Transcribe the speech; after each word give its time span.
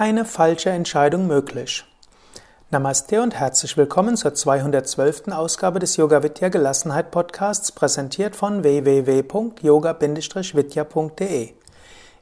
keine 0.00 0.24
falsche 0.24 0.70
Entscheidung 0.70 1.26
möglich. 1.26 1.84
Namaste 2.70 3.20
und 3.20 3.34
herzlich 3.34 3.76
willkommen 3.76 4.16
zur 4.16 4.32
212. 4.32 5.28
Ausgabe 5.28 5.78
des 5.78 5.98
Yoga 5.98 6.22
Vidya 6.22 6.48
Gelassenheit 6.48 7.10
Podcasts, 7.10 7.70
präsentiert 7.70 8.34
von 8.34 8.64
www.yoga-vidya.de. 8.64 11.52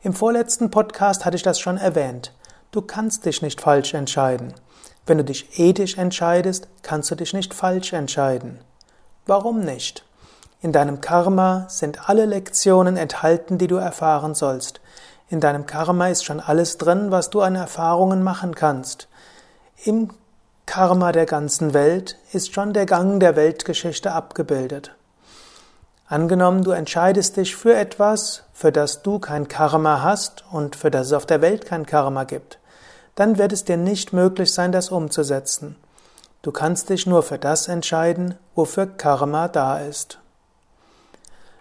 Im 0.03 0.13
vorletzten 0.13 0.73
Podcast 0.73 1.25
hatte 1.25 1.37
ich 1.37 1.45
das 1.45 1.61
schon 1.61 1.77
erwähnt. 1.77 2.35
Du 2.73 2.83
kannst 2.83 3.27
dich 3.27 3.43
nicht 3.43 3.61
falsch 3.61 3.95
entscheiden. 3.95 4.55
Wenn 5.07 5.19
du 5.19 5.25
dich 5.25 5.61
ethisch 5.61 5.99
entscheidest, 5.99 6.67
kannst 6.83 7.13
du 7.13 7.15
dich 7.15 7.33
nicht 7.33 7.55
falsch 7.55 7.93
entscheiden. 7.93 8.59
Warum 9.25 9.61
nicht? 9.61 10.05
In 10.63 10.73
deinem 10.73 11.01
Karma 11.01 11.67
sind 11.69 12.09
alle 12.09 12.27
Lektionen 12.27 12.97
enthalten, 12.97 13.57
die 13.57 13.69
du 13.69 13.77
erfahren 13.77 14.35
sollst. 14.35 14.81
In 15.31 15.41
deinem 15.41 15.67
Karma 15.67 16.09
ist 16.09 16.25
schon 16.25 16.41
alles 16.41 16.79
drin, 16.79 17.11
was 17.11 17.29
du 17.29 17.43
an 17.43 17.55
Erfahrungen 17.55 18.23
machen 18.23 18.55
kannst. 18.55 19.09
Im 19.85 20.11
Karma 20.65 21.13
der 21.13 21.27
ganzen 21.27 21.75
Welt 21.75 22.17
ist 22.33 22.55
schon 22.55 22.73
der 22.73 22.87
Gang 22.87 23.21
der 23.21 23.37
Weltgeschichte 23.37 24.13
abgebildet. 24.13 24.95
Angenommen, 26.07 26.65
du 26.65 26.71
entscheidest 26.71 27.37
dich 27.37 27.55
für 27.55 27.75
etwas, 27.75 28.45
für 28.55 28.73
das 28.73 29.03
du 29.03 29.19
kein 29.19 29.49
Karma 29.49 30.03
hast 30.03 30.45
und 30.51 30.75
für 30.75 30.91
das 30.91 31.09
es 31.09 31.13
auf 31.13 31.27
der 31.27 31.43
Welt 31.43 31.67
kein 31.67 31.85
Karma 31.85 32.25
gibt, 32.25 32.59
dann 33.15 33.37
wird 33.37 33.53
es 33.53 33.65
dir 33.65 33.77
nicht 33.77 34.15
möglich 34.15 34.53
sein, 34.55 34.73
das 34.73 34.89
umzusetzen. 34.89 35.77
Du 36.41 36.53
kannst 36.53 36.89
dich 36.89 37.07
nur 37.07 37.23
für 37.23 37.37
das 37.39 37.69
entscheiden, 37.69 38.37
wofür 38.55 38.87
Karma 38.87 39.49
da 39.49 39.81
ist. 39.81 40.19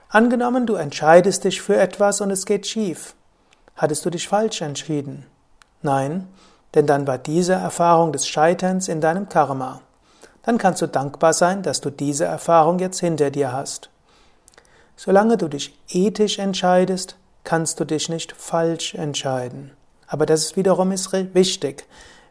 Angenommen, 0.07 0.65
du 0.65 0.76
entscheidest 0.76 1.43
dich 1.43 1.62
für 1.62 1.76
etwas 1.76 2.21
und 2.21 2.31
es 2.31 2.46
geht 2.46 2.65
schief. 2.65 3.15
Hattest 3.78 4.04
du 4.06 4.10
dich 4.10 4.28
falsch 4.28 4.62
entschieden? 4.62 5.26
Nein, 5.84 6.28
denn 6.74 6.88
dann 6.88 7.06
war 7.06 7.20
diese 7.20 7.54
Erfahrung 7.54 8.12
des 8.12 8.28
Scheiterns 8.28 8.88
in 8.88 9.02
deinem 9.02 9.30
Karma. 9.30 9.82
Dann 10.42 10.58
kannst 10.58 10.82
du 10.82 10.88
dankbar 10.88 11.34
sein, 11.34 11.62
dass 11.62 11.80
du 11.80 11.92
diese 11.92 12.26
Erfahrung 12.26 12.80
jetzt 12.80 13.00
hinter 13.00 13.30
dir 13.30 13.52
hast. 13.52 13.90
Solange 14.96 15.38
du 15.38 15.48
dich 15.48 15.78
ethisch 15.90 16.40
entscheidest, 16.40 17.18
kannst 17.44 17.80
du 17.80 17.86
dich 17.86 18.10
nicht 18.10 18.32
falsch 18.32 18.96
entscheiden. 18.96 19.72
Aber 20.08 20.26
das 20.26 20.42
ist 20.42 20.58
wiederum 20.58 20.92
ist 20.92 21.14
wichtig. 21.14 21.86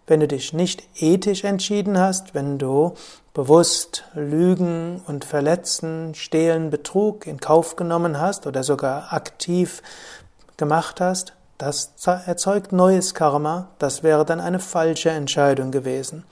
Wenn 0.08 0.20
du 0.20 0.28
dich 0.28 0.52
nicht 0.52 0.82
ethisch 1.00 1.44
entschieden 1.44 1.98
hast, 1.98 2.34
wenn 2.34 2.58
du 2.58 2.94
bewusst 3.34 4.04
Lügen 4.14 5.02
und 5.06 5.24
Verletzen, 5.24 6.14
Stehlen, 6.14 6.70
Betrug 6.70 7.26
in 7.26 7.38
Kauf 7.38 7.76
genommen 7.76 8.20
hast 8.20 8.46
oder 8.46 8.62
sogar 8.62 9.12
aktiv 9.12 9.82
gemacht 10.56 11.00
hast, 11.00 11.34
das 11.58 11.92
erzeugt 12.26 12.72
neues 12.72 13.14
Karma, 13.14 13.68
das 13.78 14.02
wäre 14.02 14.24
dann 14.24 14.40
eine 14.40 14.58
falsche 14.58 15.10
Entscheidung 15.10 15.70
gewesen. 15.70 16.24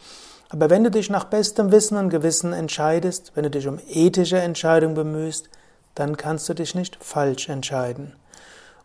Aber 0.51 0.71
wenn 0.71 0.85
du 0.85 0.91
dich 0.91 1.11
nach 1.11 1.25
bestem 1.25 1.73
Wissen 1.73 1.97
und 1.97 2.11
Gewissen 2.11 2.53
entscheidest, 2.53 3.33
wenn 3.35 3.45
du 3.45 3.51
dich 3.51 3.67
um 3.67 3.81
ethische 3.89 4.39
Entscheidungen 4.39 4.95
bemühst, 4.95 5.49
dann 5.95 6.17
kannst 6.17 6.49
du 6.49 6.55
dich 6.55 6.75
nicht 6.75 7.03
falsch 7.03 7.49
entscheiden. 7.49 8.15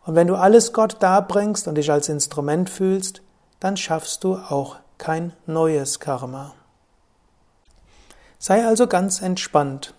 Und 0.04 0.14
wenn 0.14 0.26
du 0.26 0.36
alles 0.36 0.72
Gott 0.72 0.96
darbringst 1.00 1.68
und 1.68 1.76
dich 1.76 1.92
als 1.92 2.08
Instrument 2.08 2.70
fühlst, 2.70 3.22
dann 3.60 3.76
schaffst 3.76 4.24
du 4.24 4.36
auch 4.36 4.76
kein 4.96 5.32
neues 5.46 6.00
Karma. 6.00 6.54
Sei 8.38 8.66
also 8.66 8.86
ganz 8.86 9.20
entspannt. 9.20 9.94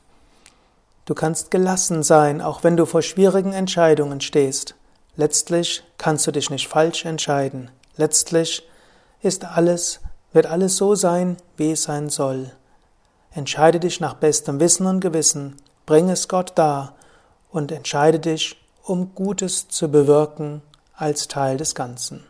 Du 1.06 1.14
kannst 1.14 1.52
gelassen 1.52 2.02
sein, 2.02 2.42
auch 2.42 2.64
wenn 2.64 2.76
du 2.76 2.86
vor 2.86 3.02
schwierigen 3.02 3.54
Entscheidungen 3.54 4.22
stehst. 4.22 4.76
Letztlich 5.22 5.84
kannst 6.00 6.26
du 6.26 6.32
dich 6.32 6.50
nicht 6.50 6.68
falsch 6.68 7.06
entscheiden. 7.06 7.70
Letztlich 7.96 8.68
ist 9.22 9.46
alles, 9.46 10.00
wird 10.34 10.48
alles 10.48 10.78
so 10.78 10.96
sein, 10.96 11.38
wie 11.58 11.74
es 11.74 11.84
sein 11.84 12.10
soll. 12.10 12.52
Entscheide 13.30 13.80
dich 13.80 14.00
nach 14.00 14.16
bestem 14.16 14.60
Wissen 14.60 14.88
und 14.88 15.00
Gewissen, 15.00 15.58
bring 15.86 16.10
es 16.10 16.28
Gott 16.28 16.54
dar 16.56 16.96
und 17.52 17.72
entscheide 17.72 18.20
dich, 18.20 18.56
um 18.82 19.14
Gutes 19.14 19.68
zu 19.68 19.92
bewirken 19.92 20.64
als 20.96 21.28
Teil 21.28 21.58
des 21.58 21.76
Ganzen. 21.76 22.24